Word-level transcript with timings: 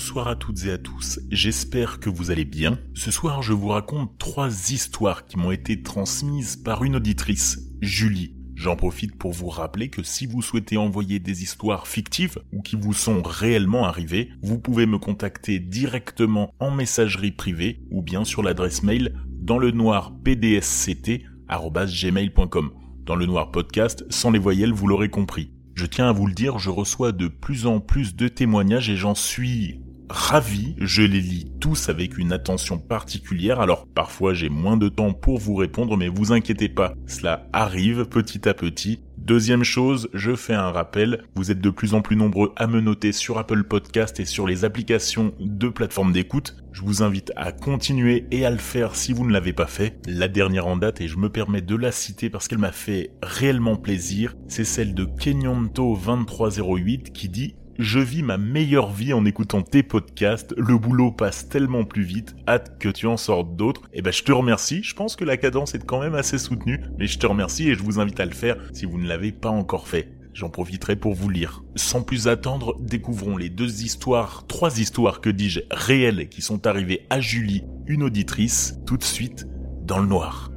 bonsoir 0.00 0.28
à 0.28 0.34
toutes 0.34 0.64
et 0.64 0.72
à 0.72 0.78
tous, 0.78 1.20
j'espère 1.30 2.00
que 2.00 2.08
vous 2.08 2.30
allez 2.30 2.46
bien. 2.46 2.78
Ce 2.94 3.10
soir 3.10 3.42
je 3.42 3.52
vous 3.52 3.68
raconte 3.68 4.16
trois 4.16 4.48
histoires 4.70 5.26
qui 5.26 5.36
m'ont 5.36 5.50
été 5.50 5.82
transmises 5.82 6.56
par 6.56 6.84
une 6.84 6.96
auditrice, 6.96 7.58
Julie. 7.82 8.34
J'en 8.54 8.76
profite 8.76 9.18
pour 9.18 9.32
vous 9.32 9.50
rappeler 9.50 9.90
que 9.90 10.02
si 10.02 10.24
vous 10.24 10.40
souhaitez 10.40 10.78
envoyer 10.78 11.18
des 11.18 11.42
histoires 11.42 11.86
fictives 11.86 12.38
ou 12.50 12.62
qui 12.62 12.76
vous 12.76 12.94
sont 12.94 13.20
réellement 13.20 13.84
arrivées, 13.84 14.30
vous 14.40 14.58
pouvez 14.58 14.86
me 14.86 14.96
contacter 14.96 15.58
directement 15.58 16.54
en 16.60 16.70
messagerie 16.70 17.32
privée 17.32 17.82
ou 17.90 18.00
bien 18.00 18.24
sur 18.24 18.42
l'adresse 18.42 18.82
mail 18.82 19.22
dans 19.28 19.58
le 19.58 19.70
noir 19.70 20.14
pdsct@gmail.com. 20.24 22.70
Dans 23.04 23.16
le 23.16 23.26
noir 23.26 23.50
podcast, 23.50 24.06
sans 24.08 24.30
les 24.30 24.38
voyelles, 24.38 24.72
vous 24.72 24.86
l'aurez 24.86 25.10
compris. 25.10 25.52
Je 25.74 25.84
tiens 25.84 26.08
à 26.08 26.12
vous 26.12 26.26
le 26.26 26.32
dire, 26.32 26.58
je 26.58 26.70
reçois 26.70 27.12
de 27.12 27.28
plus 27.28 27.66
en 27.66 27.80
plus 27.80 28.16
de 28.16 28.28
témoignages 28.28 28.88
et 28.88 28.96
j'en 28.96 29.14
suis 29.14 29.82
ravi. 30.10 30.74
Je 30.78 31.02
les 31.02 31.20
lis 31.20 31.50
tous 31.60 31.88
avec 31.88 32.18
une 32.18 32.32
attention 32.32 32.78
particulière. 32.78 33.60
Alors 33.60 33.86
parfois 33.86 34.34
j'ai 34.34 34.48
moins 34.48 34.76
de 34.76 34.88
temps 34.88 35.12
pour 35.12 35.38
vous 35.38 35.54
répondre, 35.54 35.96
mais 35.96 36.08
vous 36.08 36.32
inquiétez 36.32 36.68
pas, 36.68 36.94
cela 37.06 37.46
arrive 37.52 38.06
petit 38.06 38.48
à 38.48 38.54
petit. 38.54 39.00
Deuxième 39.16 39.64
chose, 39.64 40.08
je 40.14 40.34
fais 40.34 40.54
un 40.54 40.70
rappel, 40.70 41.24
vous 41.34 41.50
êtes 41.50 41.60
de 41.60 41.70
plus 41.70 41.94
en 41.94 42.00
plus 42.00 42.16
nombreux 42.16 42.52
à 42.56 42.66
me 42.66 42.80
noter 42.80 43.12
sur 43.12 43.38
Apple 43.38 43.64
Podcast 43.64 44.18
et 44.18 44.24
sur 44.24 44.46
les 44.46 44.64
applications 44.64 45.34
de 45.38 45.68
plateforme 45.68 46.12
d'écoute. 46.12 46.56
Je 46.72 46.82
vous 46.82 47.02
invite 47.02 47.30
à 47.36 47.52
continuer 47.52 48.26
et 48.30 48.46
à 48.46 48.50
le 48.50 48.56
faire 48.56 48.96
si 48.96 49.12
vous 49.12 49.26
ne 49.26 49.32
l'avez 49.32 49.52
pas 49.52 49.66
fait. 49.66 49.98
La 50.06 50.26
dernière 50.26 50.66
en 50.66 50.76
date, 50.76 51.02
et 51.02 51.06
je 51.06 51.18
me 51.18 51.28
permets 51.28 51.60
de 51.60 51.76
la 51.76 51.92
citer 51.92 52.30
parce 52.30 52.48
qu'elle 52.48 52.58
m'a 52.58 52.72
fait 52.72 53.10
réellement 53.22 53.76
plaisir, 53.76 54.34
c'est 54.48 54.64
celle 54.64 54.94
de 54.94 55.04
Kenyonto2308 55.04 57.12
qui 57.12 57.28
dit 57.28 57.56
je 57.80 57.98
vis 57.98 58.22
ma 58.22 58.36
meilleure 58.36 58.92
vie 58.92 59.12
en 59.12 59.24
écoutant 59.24 59.62
tes 59.62 59.82
podcasts, 59.82 60.54
le 60.56 60.76
boulot 60.76 61.12
passe 61.12 61.48
tellement 61.48 61.84
plus 61.84 62.02
vite, 62.02 62.36
hâte 62.46 62.78
que 62.78 62.88
tu 62.88 63.06
en 63.06 63.16
sortes 63.16 63.56
d'autres. 63.56 63.82
Et 63.92 63.98
eh 63.98 64.02
ben 64.02 64.12
je 64.12 64.22
te 64.22 64.32
remercie, 64.32 64.82
je 64.82 64.94
pense 64.94 65.16
que 65.16 65.24
la 65.24 65.36
cadence 65.36 65.74
est 65.74 65.84
quand 65.84 66.00
même 66.00 66.14
assez 66.14 66.38
soutenue, 66.38 66.80
mais 66.98 67.06
je 67.06 67.18
te 67.18 67.26
remercie 67.26 67.70
et 67.70 67.74
je 67.74 67.82
vous 67.82 67.98
invite 67.98 68.20
à 68.20 68.26
le 68.26 68.32
faire 68.32 68.56
si 68.72 68.84
vous 68.84 68.98
ne 68.98 69.08
l'avez 69.08 69.32
pas 69.32 69.48
encore 69.48 69.88
fait. 69.88 70.12
J'en 70.32 70.48
profiterai 70.48 70.96
pour 70.96 71.14
vous 71.14 71.28
lire. 71.28 71.62
Sans 71.74 72.02
plus 72.02 72.28
attendre, 72.28 72.76
découvrons 72.80 73.36
les 73.36 73.50
deux 73.50 73.82
histoires, 73.82 74.46
trois 74.46 74.78
histoires 74.78 75.20
que 75.20 75.30
dis-je, 75.30 75.60
réelles 75.70 76.28
qui 76.28 76.42
sont 76.42 76.66
arrivées 76.66 77.06
à 77.10 77.20
Julie, 77.20 77.64
une 77.86 78.04
auditrice, 78.04 78.78
tout 78.86 78.96
de 78.96 79.04
suite 79.04 79.46
dans 79.82 79.98
le 79.98 80.06
noir. 80.06 80.50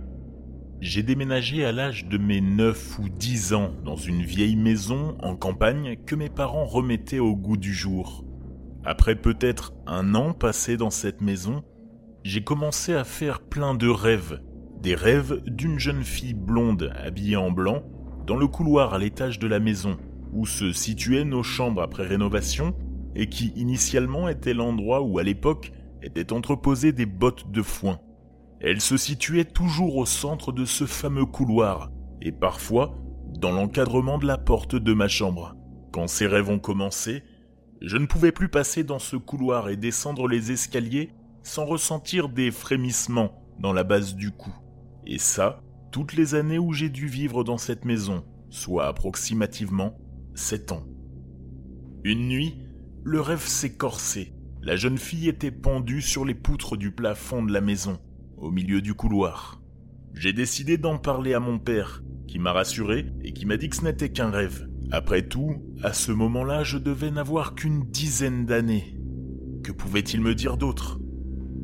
J'ai 0.85 1.01
déménagé 1.01 1.63
à 1.63 1.71
l'âge 1.71 2.07
de 2.07 2.17
mes 2.17 2.41
9 2.41 2.99
ou 2.99 3.07
10 3.07 3.53
ans 3.53 3.71
dans 3.85 3.95
une 3.95 4.21
vieille 4.21 4.57
maison 4.57 5.15
en 5.23 5.37
campagne 5.37 5.95
que 6.05 6.13
mes 6.13 6.27
parents 6.27 6.65
remettaient 6.65 7.19
au 7.19 7.37
goût 7.37 7.55
du 7.55 7.73
jour. 7.73 8.25
Après 8.83 9.15
peut-être 9.15 9.71
un 9.87 10.13
an 10.13 10.33
passé 10.33 10.75
dans 10.75 10.89
cette 10.89 11.21
maison, 11.21 11.63
j'ai 12.25 12.43
commencé 12.43 12.93
à 12.93 13.05
faire 13.05 13.39
plein 13.39 13.75
de 13.75 13.87
rêves. 13.87 14.41
Des 14.81 14.93
rêves 14.93 15.41
d'une 15.45 15.79
jeune 15.79 16.03
fille 16.03 16.33
blonde 16.33 16.91
habillée 17.01 17.37
en 17.37 17.49
blanc 17.49 17.83
dans 18.27 18.35
le 18.35 18.47
couloir 18.47 18.93
à 18.93 18.99
l'étage 18.99 19.39
de 19.39 19.47
la 19.47 19.61
maison 19.61 19.95
où 20.33 20.45
se 20.45 20.73
situaient 20.73 21.23
nos 21.23 21.43
chambres 21.43 21.81
après 21.81 22.05
rénovation 22.05 22.75
et 23.15 23.29
qui 23.29 23.53
initialement 23.55 24.27
était 24.27 24.53
l'endroit 24.53 25.01
où 25.01 25.17
à 25.17 25.23
l'époque 25.23 25.71
étaient 26.01 26.33
entreposées 26.33 26.91
des 26.91 27.05
bottes 27.05 27.49
de 27.51 27.61
foin. 27.61 28.01
Elle 28.63 28.79
se 28.79 28.95
situait 28.95 29.43
toujours 29.43 29.97
au 29.97 30.05
centre 30.05 30.53
de 30.53 30.63
ce 30.63 30.85
fameux 30.85 31.25
couloir, 31.25 31.91
et 32.21 32.31
parfois 32.31 32.95
dans 33.37 33.51
l'encadrement 33.51 34.17
de 34.17 34.25
la 34.25 34.37
porte 34.37 34.77
de 34.77 34.93
ma 34.93 35.09
chambre. 35.09 35.57
Quand 35.91 36.07
ces 36.07 36.27
rêves 36.27 36.49
ont 36.49 36.59
commencé, 36.59 37.23
je 37.81 37.97
ne 37.97 38.05
pouvais 38.05 38.31
plus 38.31 38.47
passer 38.47 38.85
dans 38.85 38.99
ce 38.99 39.17
couloir 39.17 39.67
et 39.67 39.75
descendre 39.75 40.29
les 40.29 40.53
escaliers 40.53 41.11
sans 41.43 41.65
ressentir 41.65 42.29
des 42.29 42.51
frémissements 42.51 43.43
dans 43.59 43.73
la 43.73 43.83
base 43.83 44.15
du 44.15 44.31
cou. 44.31 44.55
Et 45.05 45.17
ça, 45.17 45.59
toutes 45.91 46.13
les 46.13 46.33
années 46.33 46.57
où 46.57 46.71
j'ai 46.71 46.89
dû 46.89 47.07
vivre 47.07 47.43
dans 47.43 47.57
cette 47.57 47.83
maison, 47.83 48.23
soit 48.49 48.87
approximativement 48.87 49.97
sept 50.35 50.71
ans. 50.71 50.85
Une 52.05 52.29
nuit, 52.29 52.61
le 53.03 53.19
rêve 53.19 53.45
s'est 53.45 53.75
corsé. 53.75 54.33
La 54.61 54.77
jeune 54.77 54.97
fille 54.97 55.27
était 55.27 55.51
pendue 55.51 56.01
sur 56.01 56.23
les 56.23 56.33
poutres 56.33 56.77
du 56.77 56.91
plafond 56.91 57.43
de 57.43 57.51
la 57.51 57.59
maison 57.59 57.99
au 58.43 58.51
milieu 58.51 58.81
du 58.81 58.93
couloir. 58.93 59.61
J'ai 60.13 60.33
décidé 60.33 60.77
d'en 60.77 60.97
parler 60.97 61.33
à 61.33 61.39
mon 61.39 61.59
père, 61.59 62.03
qui 62.27 62.39
m'a 62.39 62.51
rassuré 62.51 63.05
et 63.23 63.31
qui 63.31 63.45
m'a 63.45 63.55
dit 63.55 63.69
que 63.69 63.77
ce 63.77 63.85
n'était 63.85 64.09
qu'un 64.09 64.29
rêve. 64.29 64.67
Après 64.91 65.23
tout, 65.23 65.63
à 65.81 65.93
ce 65.93 66.11
moment-là, 66.11 66.63
je 66.63 66.77
devais 66.77 67.09
n'avoir 67.09 67.55
qu'une 67.55 67.85
dizaine 67.85 68.45
d'années. 68.45 68.99
Que 69.63 69.71
pouvait-il 69.71 70.19
me 70.19 70.35
dire 70.35 70.57
d'autre? 70.57 70.99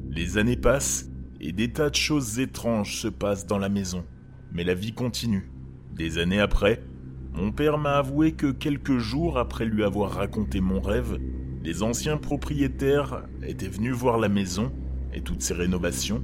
Les 0.09 0.37
années 0.37 0.55
passent 0.55 1.09
et 1.41 1.51
des 1.51 1.71
tas 1.71 1.89
de 1.89 1.95
choses 1.95 2.39
étranges 2.39 2.95
se 2.95 3.09
passent 3.09 3.45
dans 3.45 3.59
la 3.59 3.69
maison. 3.69 4.05
Mais 4.53 4.63
la 4.63 4.73
vie 4.73 4.93
continue. 4.93 5.51
Des 5.93 6.17
années 6.17 6.39
après, 6.39 6.81
mon 7.33 7.51
père 7.51 7.77
m'a 7.77 7.97
avoué 7.97 8.31
que 8.31 8.51
quelques 8.51 8.99
jours 8.99 9.37
après 9.37 9.65
lui 9.65 9.83
avoir 9.83 10.11
raconté 10.11 10.61
mon 10.61 10.79
rêve, 10.79 11.19
les 11.61 11.83
anciens 11.83 12.17
propriétaires 12.17 13.23
étaient 13.43 13.67
venus 13.67 13.93
voir 13.93 14.17
la 14.17 14.29
maison 14.29 14.71
et 15.13 15.21
toutes 15.21 15.41
ses 15.41 15.53
rénovations 15.53 16.23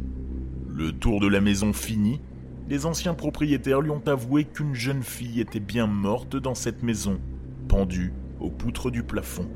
le 0.78 0.92
tour 0.92 1.22
de 1.22 1.28
la 1.28 1.40
maison 1.40 1.72
fini, 1.72 2.20
les 2.68 2.86
anciens 2.86 3.14
propriétaires 3.14 3.80
lui 3.80 3.92
ont 3.92 4.04
avoué 4.08 4.44
qu'une 4.44 4.76
jeune 4.76 5.04
fille 5.04 5.40
était 5.40 5.62
bien 5.62 5.88
morte 5.88 6.36
dans 6.36 6.56
cette 6.56 6.84
maison, 6.84 7.22
pendue 7.70 8.12
aux 8.42 8.50
poutres 8.50 8.92
du 8.92 9.02
plafond, 9.02 9.50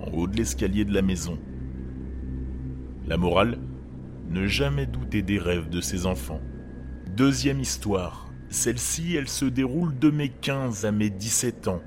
en 0.00 0.10
haut 0.12 0.26
de 0.26 0.36
l'escalier 0.36 0.86
de 0.86 0.94
la 0.94 1.02
maison. 1.02 1.38
La 3.06 3.18
morale 3.18 3.58
Ne 4.30 4.46
jamais 4.46 4.86
douter 4.86 5.20
des 5.20 5.38
rêves 5.38 5.68
de 5.68 5.82
ses 5.82 6.06
enfants. 6.06 6.40
Deuxième 7.14 7.60
histoire. 7.60 8.32
Celle-ci, 8.48 9.14
elle 9.14 9.28
se 9.28 9.44
déroule 9.44 9.98
de 9.98 10.08
mes 10.08 10.30
15 10.30 10.86
à 10.86 10.92
mes 10.92 11.10
17 11.10 11.68
ans. 11.68 11.82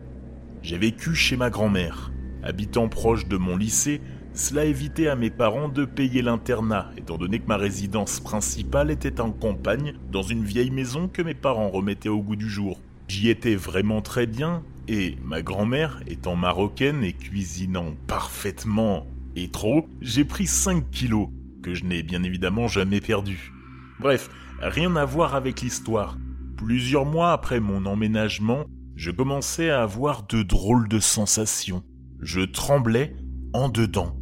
J'ai 0.62 0.78
vécu 0.78 1.16
chez 1.16 1.38
ma 1.38 1.50
grand-mère. 1.50 2.12
Habitant 2.44 2.88
proche 2.88 3.28
de 3.28 3.38
mon 3.38 3.58
lycée, 3.58 4.02
cela 4.36 4.66
évitait 4.66 5.08
à 5.08 5.16
mes 5.16 5.30
parents 5.30 5.70
de 5.70 5.86
payer 5.86 6.22
l'internat, 6.22 6.92
étant 6.98 7.18
donné 7.18 7.40
que 7.40 7.48
ma 7.48 7.58
résidence 7.58 8.20
principale 8.20 8.92
était 8.92 9.22
en 9.22 9.32
campagne, 9.32 9.94
dans 10.12 10.22
une 10.22 10.44
vieille 10.44 10.72
maison 10.72 11.08
que 11.08 11.22
mes 11.22 11.34
parents 11.34 11.70
remettaient 11.70 12.10
au 12.10 12.22
goût 12.22 12.36
du 12.36 12.50
jour. 12.50 12.80
J'y 13.08 13.30
étais 13.30 13.56
vraiment 13.56 14.02
très 14.02 14.28
bien, 14.28 14.62
et 14.88 15.16
ma 15.24 15.42
grand-mère, 15.42 16.02
étant 16.06 16.36
marocaine 16.36 17.04
et 17.04 17.14
cuisinant 17.14 17.96
parfaitement 18.08 19.08
et 19.36 19.50
trop, 19.50 19.88
j'ai 20.02 20.26
pris 20.26 20.48
5 20.48 20.90
kilos, 20.92 21.30
que 21.64 21.74
je 21.74 21.86
n'ai 21.86 22.04
bien 22.04 22.24
évidemment 22.24 22.68
jamais 22.68 23.02
perdu. 23.02 23.54
Bref, 24.00 24.30
rien 24.60 24.96
à 24.96 25.06
voir 25.06 25.36
avec 25.36 25.62
l'histoire. 25.62 26.18
Plusieurs 26.58 27.06
mois 27.06 27.32
après 27.32 27.60
mon 27.60 27.86
emménagement, 27.86 28.66
je 28.96 29.12
commençais 29.12 29.70
à 29.70 29.82
avoir 29.82 30.24
de 30.24 30.44
drôles 30.44 30.88
de 30.88 31.00
sensations. 31.00 31.84
Je 32.22 32.42
tremblais 32.42 33.16
en 33.54 33.70
dedans. 33.70 34.16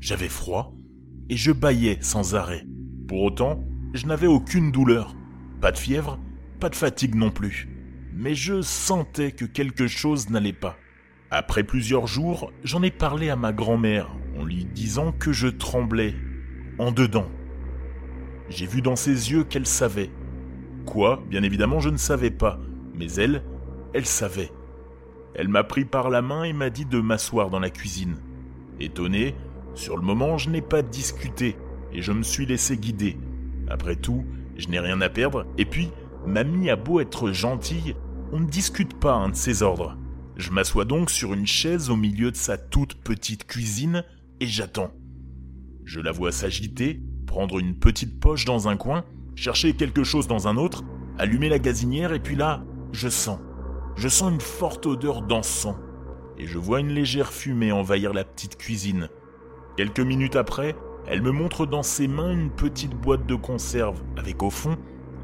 J'avais 0.00 0.28
froid 0.28 0.74
et 1.28 1.36
je 1.36 1.52
bâillais 1.52 1.98
sans 2.00 2.34
arrêt. 2.34 2.66
Pour 3.06 3.22
autant, 3.22 3.62
je 3.92 4.06
n'avais 4.06 4.26
aucune 4.26 4.72
douleur, 4.72 5.14
pas 5.60 5.72
de 5.72 5.78
fièvre, 5.78 6.18
pas 6.58 6.70
de 6.70 6.76
fatigue 6.76 7.14
non 7.14 7.30
plus. 7.30 7.68
Mais 8.14 8.34
je 8.34 8.62
sentais 8.62 9.32
que 9.32 9.44
quelque 9.44 9.86
chose 9.86 10.30
n'allait 10.30 10.52
pas. 10.52 10.76
Après 11.30 11.62
plusieurs 11.62 12.06
jours, 12.06 12.50
j'en 12.64 12.82
ai 12.82 12.90
parlé 12.90 13.30
à 13.30 13.36
ma 13.36 13.52
grand-mère 13.52 14.10
en 14.38 14.44
lui 14.44 14.64
disant 14.64 15.12
que 15.12 15.32
je 15.32 15.48
tremblais 15.48 16.14
en 16.78 16.92
dedans. 16.92 17.28
J'ai 18.48 18.66
vu 18.66 18.82
dans 18.82 18.96
ses 18.96 19.30
yeux 19.30 19.44
qu'elle 19.44 19.66
savait. 19.66 20.10
Quoi? 20.86 21.22
Bien 21.28 21.42
évidemment, 21.42 21.78
je 21.78 21.90
ne 21.90 21.96
savais 21.96 22.30
pas, 22.30 22.58
mais 22.94 23.12
elle, 23.12 23.44
elle 23.94 24.06
savait. 24.06 24.50
Elle 25.34 25.48
m'a 25.48 25.62
pris 25.62 25.84
par 25.84 26.10
la 26.10 26.22
main 26.22 26.42
et 26.42 26.52
m'a 26.52 26.70
dit 26.70 26.86
de 26.86 27.00
m'asseoir 27.00 27.50
dans 27.50 27.60
la 27.60 27.70
cuisine. 27.70 28.16
Étonné, 28.80 29.36
sur 29.80 29.96
le 29.96 30.02
moment, 30.02 30.36
je 30.36 30.50
n'ai 30.50 30.60
pas 30.60 30.82
discuté 30.82 31.56
et 31.92 32.02
je 32.02 32.12
me 32.12 32.22
suis 32.22 32.44
laissé 32.44 32.76
guider. 32.76 33.16
Après 33.68 33.96
tout, 33.96 34.26
je 34.58 34.68
n'ai 34.68 34.78
rien 34.78 35.00
à 35.00 35.08
perdre 35.08 35.46
et 35.56 35.64
puis, 35.64 35.90
mamie 36.26 36.68
a 36.68 36.76
beau 36.76 37.00
être 37.00 37.32
gentille, 37.32 37.96
on 38.30 38.40
ne 38.40 38.46
discute 38.46 38.94
pas 38.94 39.14
un 39.14 39.30
de 39.30 39.34
ses 39.34 39.62
ordres. 39.62 39.96
Je 40.36 40.50
m'assois 40.50 40.84
donc 40.84 41.10
sur 41.10 41.32
une 41.32 41.46
chaise 41.46 41.88
au 41.88 41.96
milieu 41.96 42.30
de 42.30 42.36
sa 42.36 42.58
toute 42.58 42.94
petite 42.94 43.46
cuisine 43.46 44.04
et 44.40 44.46
j'attends. 44.46 44.92
Je 45.84 46.00
la 46.00 46.12
vois 46.12 46.30
s'agiter, 46.30 47.00
prendre 47.26 47.58
une 47.58 47.74
petite 47.74 48.20
poche 48.20 48.44
dans 48.44 48.68
un 48.68 48.76
coin, 48.76 49.04
chercher 49.34 49.72
quelque 49.72 50.04
chose 50.04 50.28
dans 50.28 50.46
un 50.46 50.58
autre, 50.58 50.84
allumer 51.16 51.48
la 51.48 51.58
gazinière 51.58 52.12
et 52.12 52.20
puis 52.20 52.36
là, 52.36 52.62
je 52.92 53.08
sens. 53.08 53.40
Je 53.96 54.08
sens 54.08 54.30
une 54.30 54.40
forte 54.40 54.84
odeur 54.84 55.22
d'encens 55.22 55.76
et 56.38 56.46
je 56.46 56.58
vois 56.58 56.80
une 56.80 56.92
légère 56.92 57.32
fumée 57.32 57.72
envahir 57.72 58.12
la 58.12 58.24
petite 58.24 58.56
cuisine. 58.56 59.08
Quelques 59.76 60.00
minutes 60.00 60.36
après, 60.36 60.74
elle 61.06 61.22
me 61.22 61.30
montre 61.30 61.66
dans 61.66 61.82
ses 61.82 62.08
mains 62.08 62.32
une 62.32 62.50
petite 62.50 62.94
boîte 62.94 63.26
de 63.26 63.34
conserve 63.34 64.00
avec 64.16 64.42
au 64.42 64.50
fond 64.50 64.76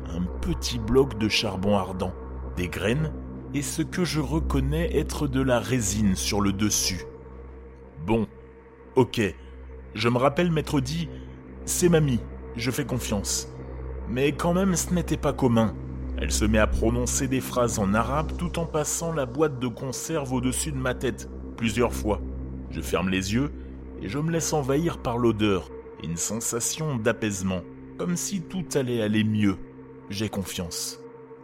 un 0.09 0.23
petit 0.41 0.79
bloc 0.79 1.19
de 1.19 1.29
charbon 1.29 1.77
ardent, 1.77 2.15
des 2.57 2.69
graines 2.69 3.13
et 3.55 3.63
ce 3.63 3.83
que 3.83 4.05
je 4.05 4.21
reconnais 4.21 4.97
être 4.97 5.27
de 5.27 5.41
la 5.41 5.61
résine 5.61 6.15
sur 6.15 6.41
le 6.41 6.53
dessus. 6.53 7.05
Bon, 8.07 8.27
ok, 8.95 9.21
Je 9.95 10.09
me 10.09 10.19
rappelle 10.19 10.51
m'être 10.51 10.81
dit 10.81 11.09
C'est 11.65 11.89
mamie, 11.89 12.21
je 12.57 12.71
fais 12.71 12.85
confiance. 12.85 13.49
Mais 14.09 14.33
quand 14.33 14.53
même, 14.53 14.77
ce 14.77 14.93
n'était 14.93 15.17
pas 15.17 15.33
commun. 15.33 15.75
Elle 16.19 16.31
se 16.31 16.45
met 16.45 16.59
à 16.59 16.67
prononcer 16.67 17.29
des 17.29 17.41
phrases 17.41 17.79
en 17.79 17.95
arabe 17.95 18.33
tout 18.39 18.59
en 18.59 18.67
passant 18.67 19.13
la 19.13 19.27
boîte 19.27 19.59
de 19.59 19.67
conserve 19.69 20.33
au-dessus 20.33 20.73
de 20.73 20.77
ma 20.77 20.95
tête, 20.95 21.29
plusieurs 21.57 21.93
fois. 21.93 22.21
Je 22.71 22.81
ferme 22.81 23.09
les 23.09 23.35
yeux 23.35 23.51
et 24.03 24.09
je 24.09 24.19
me 24.19 24.31
laisse 24.31 24.53
envahir 24.53 24.99
par 24.99 25.19
l'odeur 25.19 25.71
et 26.03 26.07
une 26.07 26.17
sensation 26.17 26.97
d'apaisement, 26.97 27.63
comme 27.99 28.17
si 28.17 28.43
tout 28.43 28.65
allait 28.75 29.03
aller 29.03 29.25
mieux. 29.25 29.57
J'ai 30.11 30.29
confiance. 30.29 31.01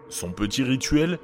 Son 0.08 0.30
petit 0.30 0.62
rituel, 0.62 1.18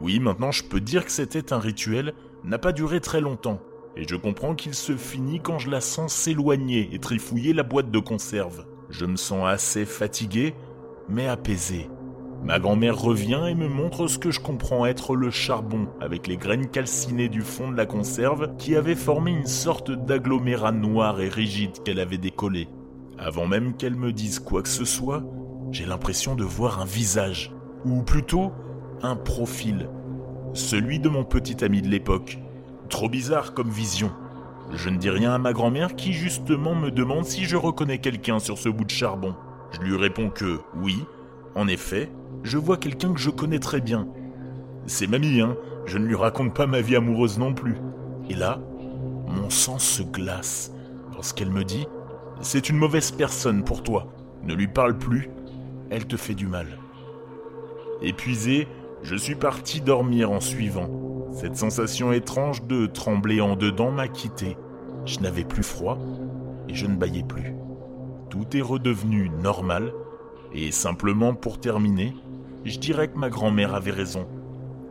oui 0.00 0.20
maintenant 0.20 0.52
je 0.52 0.64
peux 0.64 0.80
dire 0.80 1.04
que 1.04 1.12
c'était 1.12 1.52
un 1.52 1.58
rituel, 1.58 2.14
n'a 2.44 2.58
pas 2.58 2.72
duré 2.72 3.00
très 3.00 3.20
longtemps, 3.20 3.60
et 3.96 4.06
je 4.06 4.14
comprends 4.14 4.54
qu'il 4.54 4.74
se 4.74 4.96
finit 4.96 5.40
quand 5.40 5.58
je 5.58 5.70
la 5.70 5.80
sens 5.80 6.14
s'éloigner 6.14 6.90
et 6.92 6.98
trifouiller 6.98 7.54
la 7.54 7.62
boîte 7.62 7.90
de 7.90 7.98
conserve. 7.98 8.66
Je 8.90 9.06
me 9.06 9.16
sens 9.16 9.46
assez 9.46 9.84
fatigué, 9.84 10.54
mais 11.08 11.26
apaisé. 11.26 11.88
Ma 12.44 12.58
grand-mère 12.60 13.00
revient 13.00 13.42
et 13.48 13.54
me 13.54 13.68
montre 13.68 14.06
ce 14.06 14.18
que 14.18 14.30
je 14.30 14.40
comprends 14.40 14.86
être 14.86 15.16
le 15.16 15.30
charbon, 15.30 15.88
avec 16.00 16.26
les 16.26 16.36
graines 16.36 16.68
calcinées 16.68 17.28
du 17.28 17.42
fond 17.42 17.70
de 17.70 17.76
la 17.76 17.86
conserve 17.86 18.56
qui 18.56 18.76
avait 18.76 18.94
formé 18.94 19.32
une 19.32 19.46
sorte 19.46 19.90
d'agglomérat 19.90 20.72
noir 20.72 21.20
et 21.20 21.28
rigide 21.28 21.82
qu'elle 21.84 21.98
avait 21.98 22.18
décollé. 22.18 22.68
Avant 23.18 23.46
même 23.46 23.74
qu'elle 23.76 23.96
me 23.96 24.12
dise 24.12 24.38
quoi 24.38 24.62
que 24.62 24.68
ce 24.68 24.84
soit, 24.84 25.24
j'ai 25.72 25.86
l'impression 25.86 26.36
de 26.36 26.44
voir 26.44 26.80
un 26.80 26.84
visage, 26.84 27.52
ou 27.84 28.02
plutôt 28.02 28.52
un 29.02 29.16
profil, 29.16 29.88
celui 30.52 31.00
de 31.00 31.08
mon 31.08 31.24
petit 31.24 31.64
ami 31.64 31.82
de 31.82 31.88
l'époque. 31.88 32.38
Trop 32.88 33.08
bizarre 33.08 33.54
comme 33.54 33.70
vision. 33.70 34.12
Je 34.72 34.88
ne 34.88 34.98
dis 34.98 35.10
rien 35.10 35.32
à 35.34 35.38
ma 35.38 35.52
grand-mère 35.52 35.96
qui 35.96 36.12
justement 36.12 36.74
me 36.74 36.90
demande 36.90 37.24
si 37.24 37.44
je 37.44 37.56
reconnais 37.56 37.98
quelqu'un 37.98 38.38
sur 38.38 38.58
ce 38.58 38.68
bout 38.68 38.84
de 38.84 38.90
charbon. 38.90 39.34
Je 39.72 39.80
lui 39.80 39.96
réponds 39.96 40.30
que 40.30 40.60
oui, 40.76 40.96
en 41.54 41.68
effet, 41.68 42.10
je 42.46 42.58
vois 42.58 42.76
quelqu'un 42.76 43.12
que 43.12 43.18
je 43.18 43.30
connais 43.30 43.58
très 43.58 43.80
bien. 43.80 44.06
C'est 44.86 45.08
mamie, 45.08 45.40
hein, 45.40 45.56
je 45.84 45.98
ne 45.98 46.06
lui 46.06 46.14
raconte 46.14 46.54
pas 46.54 46.68
ma 46.68 46.80
vie 46.80 46.94
amoureuse 46.94 47.40
non 47.40 47.52
plus. 47.52 47.76
Et 48.30 48.34
là, 48.34 48.60
mon 49.26 49.50
sang 49.50 49.80
se 49.80 50.04
glace 50.04 50.72
lorsqu'elle 51.12 51.50
me 51.50 51.64
dit 51.64 51.88
C'est 52.40 52.68
une 52.68 52.76
mauvaise 52.76 53.10
personne 53.10 53.64
pour 53.64 53.82
toi. 53.82 54.12
Ne 54.44 54.54
lui 54.54 54.68
parle 54.68 54.96
plus, 54.96 55.28
elle 55.90 56.06
te 56.06 56.16
fait 56.16 56.34
du 56.34 56.46
mal. 56.46 56.78
Épuisé, 58.00 58.68
je 59.02 59.16
suis 59.16 59.34
parti 59.34 59.80
dormir 59.80 60.30
en 60.30 60.40
suivant. 60.40 60.88
Cette 61.32 61.56
sensation 61.56 62.12
étrange 62.12 62.62
de 62.62 62.86
trembler 62.86 63.40
en 63.40 63.56
dedans 63.56 63.90
m'a 63.90 64.06
quitté. 64.06 64.56
Je 65.04 65.18
n'avais 65.18 65.44
plus 65.44 65.64
froid 65.64 65.98
et 66.68 66.74
je 66.76 66.86
ne 66.86 66.94
baillais 66.94 67.24
plus. 67.24 67.56
Tout 68.30 68.56
est 68.56 68.62
redevenu 68.62 69.30
normal 69.30 69.92
et 70.52 70.70
simplement 70.70 71.34
pour 71.34 71.58
terminer, 71.58 72.14
je 72.66 72.78
dirais 72.78 73.08
que 73.08 73.18
ma 73.18 73.30
grand-mère 73.30 73.74
avait 73.74 73.92
raison. 73.92 74.26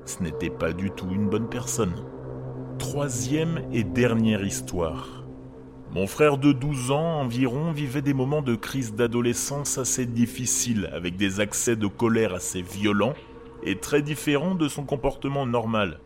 Ce 0.06 0.24
n'était 0.24 0.50
pas 0.50 0.72
du 0.72 0.92
tout 0.92 1.10
une 1.12 1.28
bonne 1.28 1.50
personne. 1.50 1.96
Troisième 2.80 3.62
et 3.74 3.84
dernière 3.84 4.44
histoire. 4.46 5.26
Mon 5.94 6.08
frère 6.08 6.38
de 6.38 6.52
12 6.52 6.92
ans 6.92 7.22
environ 7.22 7.72
vivait 7.72 8.02
des 8.02 8.14
moments 8.14 8.42
de 8.42 8.56
crise 8.56 8.94
d'adolescence 8.94 9.78
assez 9.78 10.06
difficiles, 10.06 10.90
avec 10.94 11.16
des 11.18 11.40
accès 11.40 11.76
de 11.76 11.88
colère 11.88 12.34
assez 12.34 12.62
violents 12.62 13.14
et 13.64 13.78
très 13.78 14.02
différents 14.02 14.56
de 14.56 14.68
son 14.68 14.84
comportement 14.84 15.46
normal. 15.46 16.00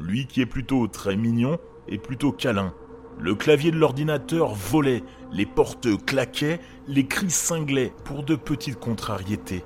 Lui 0.00 0.26
qui 0.26 0.40
est 0.40 0.46
plutôt 0.46 0.86
très 0.88 1.16
mignon 1.16 1.58
et 1.88 1.98
plutôt 1.98 2.32
câlin. 2.32 2.74
Le 3.20 3.34
clavier 3.34 3.70
de 3.70 3.78
l'ordinateur 3.78 4.54
volait, 4.54 5.04
les 5.32 5.46
portes 5.46 6.04
claquaient, 6.04 6.60
les 6.88 7.06
cris 7.06 7.30
cinglaient 7.30 7.92
pour 8.04 8.24
de 8.24 8.34
petites 8.34 8.80
contrariétés. 8.80 9.64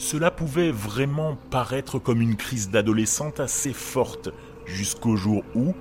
Cela 0.00 0.30
pouvait 0.30 0.72
vraiment 0.72 1.36
paraître 1.50 1.98
comme 1.98 2.22
une 2.22 2.36
crise 2.36 2.70
d'adolescente 2.70 3.38
assez 3.38 3.74
forte, 3.74 4.30
jusqu'au 4.64 5.14
jour 5.14 5.44
où, 5.54 5.74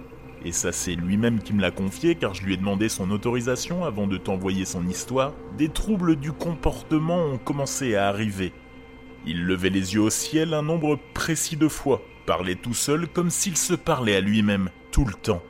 et 0.44 0.51
ça 0.51 0.74
c'est 0.74 0.94
lui-même 0.94 1.42
qui 1.42 1.54
me 1.54 1.62
l'a 1.62 1.71
confié 1.71 2.16
car 2.16 2.33
je 2.33 2.44
lui 2.44 2.54
ai 2.54 2.57
demandé 2.57 2.89
son 2.89 3.12
autorisation 3.12 3.86
avant 3.86 4.07
de 4.07 4.18
t'envoyer 4.18 4.66
son 4.66 4.86
histoire, 4.86 5.31
des 5.57 5.69
troubles 5.69 6.18
du 6.18 6.33
comportement 6.33 7.27
ont 7.27 7.38
commencé 7.38 7.95
à 7.95 8.10
arriver. 8.10 8.51
Il 9.25 9.45
levait 9.45 9.69
les 9.69 9.94
yeux 9.94 10.01
au 10.01 10.10
ciel 10.10 10.54
un 10.54 10.63
nombre 10.63 11.00
précis 11.13 11.56
de 11.56 11.69
fois, 11.69 12.01
parlait 12.25 12.56
tout 12.56 12.74
seul 12.74 13.07
comme 13.07 13.30
s'il 13.30 13.56
se 13.56 13.74
parlait 13.74 14.18
à 14.18 14.21
lui-même, 14.21 14.69
tout 14.92 15.06
le 15.06 15.13
temps. 15.13 15.44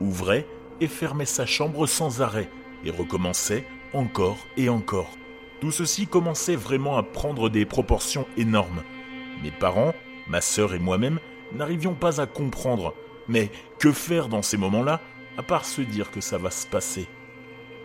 Ouvrait 0.00 0.46
et 0.80 0.88
fermait 0.88 1.26
sa 1.26 1.44
chambre 1.44 1.86
sans 1.86 2.22
arrêt, 2.22 2.48
et 2.86 2.90
recommençait 2.90 3.66
encore 3.92 4.38
et 4.56 4.70
encore. 4.70 5.10
Tout 5.60 5.72
ceci 5.72 6.06
commençait 6.06 6.56
vraiment 6.56 6.96
à 6.96 7.02
prendre 7.02 7.48
des 7.48 7.64
proportions 7.64 8.26
énormes. 8.36 8.82
Mes 9.42 9.50
parents, 9.50 9.94
ma 10.28 10.40
sœur 10.40 10.74
et 10.74 10.78
moi-même 10.78 11.18
n'arrivions 11.52 11.94
pas 11.94 12.20
à 12.20 12.26
comprendre. 12.26 12.94
Mais 13.28 13.50
que 13.78 13.92
faire 13.92 14.28
dans 14.28 14.42
ces 14.42 14.56
moments-là, 14.56 15.00
à 15.36 15.42
part 15.42 15.64
se 15.64 15.82
dire 15.82 16.10
que 16.10 16.20
ça 16.20 16.38
va 16.38 16.50
se 16.50 16.66
passer? 16.66 17.06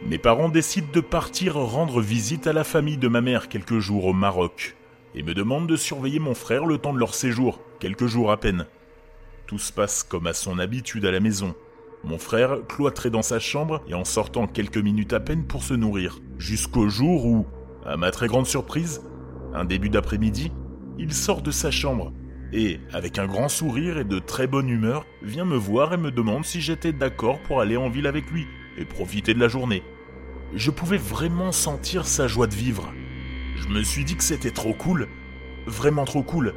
Mes 0.05 0.17
parents 0.17 0.49
décident 0.49 0.91
de 0.91 0.99
partir 0.99 1.55
rendre 1.55 2.01
visite 2.01 2.47
à 2.47 2.53
la 2.53 2.63
famille 2.63 2.97
de 2.97 3.07
ma 3.07 3.21
mère 3.21 3.47
quelques 3.47 3.79
jours 3.79 4.05
au 4.05 4.13
Maroc, 4.13 4.75
et 5.15 5.23
me 5.23 5.33
demandent 5.33 5.67
de 5.67 5.75
surveiller 5.75 6.19
mon 6.19 6.33
frère 6.33 6.65
le 6.65 6.77
temps 6.77 6.93
de 6.93 6.99
leur 6.99 7.15
séjour, 7.15 7.61
quelques 7.79 8.07
jours 8.07 8.31
à 8.31 8.37
peine. 8.37 8.67
Tout 9.47 9.59
se 9.59 9.71
passe 9.71 10.03
comme 10.03 10.27
à 10.27 10.33
son 10.33 10.59
habitude 10.59 11.05
à 11.05 11.11
la 11.11 11.19
maison. 11.19 11.55
Mon 12.03 12.17
frère 12.17 12.57
cloîtrait 12.67 13.09
dans 13.09 13.21
sa 13.21 13.39
chambre 13.39 13.81
et 13.87 13.93
en 13.93 14.03
sortant 14.03 14.47
quelques 14.47 14.77
minutes 14.77 15.13
à 15.13 15.19
peine 15.19 15.45
pour 15.45 15.63
se 15.63 15.73
nourrir, 15.73 16.19
jusqu'au 16.37 16.89
jour 16.89 17.25
où, 17.25 17.45
à 17.85 17.97
ma 17.97 18.11
très 18.11 18.27
grande 18.27 18.47
surprise, 18.47 19.01
un 19.53 19.65
début 19.65 19.89
d'après-midi, 19.89 20.51
il 20.97 21.13
sort 21.13 21.41
de 21.41 21.51
sa 21.51 21.71
chambre 21.71 22.13
et, 22.53 22.79
avec 22.91 23.17
un 23.17 23.25
grand 23.25 23.49
sourire 23.49 23.97
et 23.97 24.03
de 24.03 24.19
très 24.19 24.47
bonne 24.47 24.69
humeur, 24.69 25.05
vient 25.21 25.45
me 25.45 25.57
voir 25.57 25.93
et 25.93 25.97
me 25.97 26.11
demande 26.11 26.45
si 26.45 26.61
j'étais 26.61 26.93
d'accord 26.93 27.39
pour 27.41 27.61
aller 27.61 27.77
en 27.77 27.89
ville 27.89 28.07
avec 28.07 28.29
lui 28.29 28.47
et 28.77 28.85
profiter 28.85 29.33
de 29.33 29.39
la 29.39 29.47
journée. 29.47 29.83
Je 30.53 30.71
pouvais 30.71 30.97
vraiment 30.97 31.51
sentir 31.51 32.05
sa 32.05 32.27
joie 32.27 32.47
de 32.47 32.53
vivre. 32.53 32.93
Je 33.55 33.67
me 33.67 33.83
suis 33.83 34.05
dit 34.05 34.15
que 34.15 34.23
c'était 34.23 34.51
trop 34.51 34.73
cool, 34.73 35.07
vraiment 35.65 36.05
trop 36.05 36.21
cool, 36.21 36.53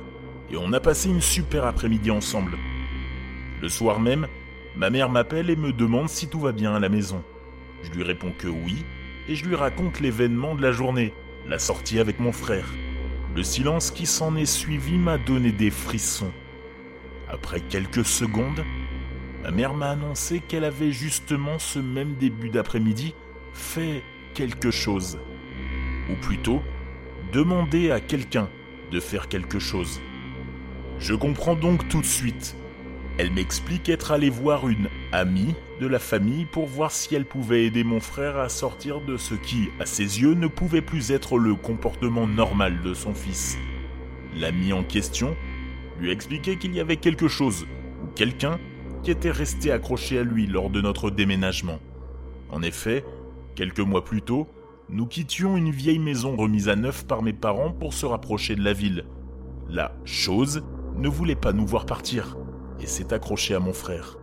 et 0.50 0.56
on 0.56 0.72
a 0.72 0.80
passé 0.80 1.08
une 1.08 1.22
super 1.22 1.64
après-midi 1.64 2.10
ensemble. 2.10 2.58
Le 3.62 3.68
soir 3.68 4.00
même, 4.00 4.26
ma 4.76 4.90
mère 4.90 5.08
m'appelle 5.08 5.48
et 5.48 5.56
me 5.56 5.72
demande 5.72 6.08
si 6.08 6.28
tout 6.28 6.40
va 6.40 6.52
bien 6.52 6.74
à 6.74 6.80
la 6.80 6.90
maison. 6.90 7.24
Je 7.82 7.90
lui 7.90 8.02
réponds 8.02 8.32
que 8.36 8.48
oui, 8.48 8.84
et 9.28 9.34
je 9.34 9.46
lui 9.46 9.54
raconte 9.54 10.00
l'événement 10.00 10.54
de 10.54 10.62
la 10.62 10.72
journée, 10.72 11.12
la 11.46 11.58
sortie 11.58 11.98
avec 11.98 12.20
mon 12.20 12.32
frère. 12.32 12.72
Le 13.34 13.42
silence 13.42 13.90
qui 13.90 14.06
s'en 14.06 14.36
est 14.36 14.46
suivi 14.46 14.96
m'a 14.98 15.18
donné 15.18 15.52
des 15.52 15.70
frissons. 15.70 16.32
Après 17.28 17.60
quelques 17.60 18.04
secondes, 18.04 18.64
ma 19.42 19.50
mère 19.50 19.74
m'a 19.74 19.90
annoncé 19.90 20.40
qu'elle 20.40 20.64
avait 20.64 20.92
justement 20.92 21.58
ce 21.58 21.78
même 21.78 22.14
début 22.14 22.50
d'après-midi 22.50 23.14
fait 23.52 24.02
quelque 24.34 24.70
chose. 24.70 25.18
Ou 26.10 26.14
plutôt, 26.14 26.62
demandé 27.32 27.90
à 27.90 28.00
quelqu'un 28.00 28.48
de 28.90 29.00
faire 29.00 29.28
quelque 29.28 29.58
chose. 29.58 30.00
Je 30.98 31.14
comprends 31.14 31.56
donc 31.56 31.88
tout 31.88 32.00
de 32.00 32.06
suite 32.06 32.56
elle 33.18 33.32
m'explique 33.32 33.88
être 33.88 34.12
allée 34.12 34.30
voir 34.30 34.68
une 34.68 34.88
amie 35.12 35.54
de 35.80 35.86
la 35.86 35.98
famille 35.98 36.46
pour 36.46 36.66
voir 36.66 36.90
si 36.90 37.14
elle 37.14 37.26
pouvait 37.26 37.64
aider 37.64 37.84
mon 37.84 38.00
frère 38.00 38.38
à 38.38 38.48
sortir 38.48 39.00
de 39.00 39.16
ce 39.16 39.34
qui, 39.34 39.68
à 39.78 39.86
ses 39.86 40.20
yeux, 40.20 40.34
ne 40.34 40.46
pouvait 40.46 40.80
plus 40.80 41.10
être 41.10 41.38
le 41.38 41.54
comportement 41.54 42.26
normal 42.26 42.82
de 42.82 42.94
son 42.94 43.14
fils. 43.14 43.58
L'amie 44.34 44.72
en 44.72 44.84
question 44.84 45.36
lui 45.98 46.10
a 46.10 46.12
expliqué 46.12 46.56
qu'il 46.56 46.74
y 46.74 46.80
avait 46.80 46.96
quelque 46.96 47.28
chose, 47.28 47.66
ou 48.02 48.06
quelqu'un, 48.14 48.58
qui 49.02 49.10
était 49.10 49.30
resté 49.30 49.70
accroché 49.70 50.18
à 50.18 50.24
lui 50.24 50.46
lors 50.46 50.70
de 50.70 50.80
notre 50.80 51.10
déménagement. 51.10 51.78
En 52.50 52.62
effet, 52.62 53.04
quelques 53.54 53.80
mois 53.80 54.04
plus 54.04 54.22
tôt, 54.22 54.48
nous 54.88 55.06
quittions 55.06 55.56
une 55.56 55.70
vieille 55.70 55.98
maison 55.98 56.36
remise 56.36 56.68
à 56.68 56.76
neuf 56.76 57.06
par 57.06 57.22
mes 57.22 57.32
parents 57.32 57.72
pour 57.72 57.92
se 57.92 58.06
rapprocher 58.06 58.56
de 58.56 58.62
la 58.62 58.72
ville. 58.72 59.04
La 59.68 59.96
chose 60.04 60.64
ne 60.96 61.08
voulait 61.08 61.34
pas 61.34 61.52
nous 61.52 61.66
voir 61.66 61.86
partir 61.86 62.36
et 62.80 62.86
s'est 62.86 63.12
accroché 63.12 63.54
à 63.54 63.60
mon 63.60 63.72
frère. 63.72 64.18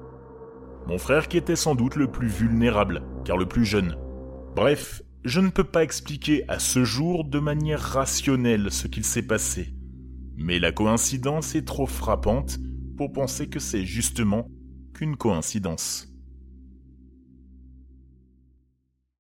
Mon 0.87 0.97
frère 0.97 1.27
qui 1.27 1.37
était 1.37 1.55
sans 1.55 1.75
doute 1.75 1.95
le 1.95 2.11
plus 2.11 2.27
vulnérable, 2.27 3.03
car 3.25 3.37
le 3.37 3.45
plus 3.45 3.65
jeune. 3.65 3.95
Bref, 4.55 5.01
je 5.23 5.39
ne 5.39 5.49
peux 5.49 5.63
pas 5.63 5.83
expliquer 5.83 6.43
à 6.49 6.59
ce 6.59 6.83
jour 6.83 7.23
de 7.23 7.39
manière 7.39 7.79
rationnelle 7.79 8.71
ce 8.71 8.87
qu'il 8.87 9.05
s'est 9.05 9.25
passé. 9.25 9.73
Mais 10.35 10.59
la 10.59 10.71
coïncidence 10.71 11.55
est 11.55 11.65
trop 11.65 11.85
frappante 11.85 12.57
pour 12.97 13.13
penser 13.13 13.47
que 13.47 13.59
c'est 13.59 13.85
justement 13.85 14.49
qu'une 14.93 15.15
coïncidence. 15.15 16.12